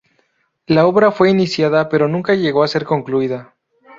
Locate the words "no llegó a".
2.07-2.67